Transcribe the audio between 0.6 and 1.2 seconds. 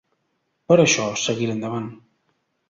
Per això,